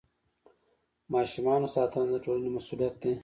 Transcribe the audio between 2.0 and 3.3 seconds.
د ټولنې مسؤلیت دی.